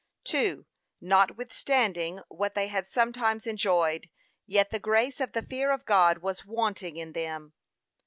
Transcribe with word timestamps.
2. 0.23 0.65
Notwithstanding 0.99 2.21
what 2.27 2.55
they 2.55 2.69
had 2.69 2.89
sometimes 2.89 3.45
enjoyed, 3.45 4.09
yet 4.47 4.71
the 4.71 4.79
grace 4.79 5.19
of 5.21 5.33
the 5.33 5.43
fear 5.43 5.71
of 5.71 5.85
God 5.85 6.23
was 6.23 6.43
wanting 6.43 6.97
in 6.97 7.13
them. 7.13 7.53